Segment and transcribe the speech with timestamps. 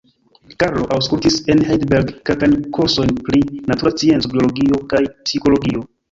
[0.61, 3.41] Karlo aŭskultis en Heidelberg kelkajn kursojn pri
[3.73, 5.85] natura scienco, biologio kaj psikologio.